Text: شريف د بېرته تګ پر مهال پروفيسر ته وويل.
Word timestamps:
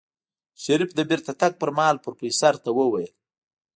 شريف 0.63 0.89
د 0.95 0.99
بېرته 1.09 1.31
تګ 1.41 1.51
پر 1.61 1.69
مهال 1.77 1.97
پروفيسر 2.03 2.53
ته 2.63 2.69
وويل. 2.77 3.11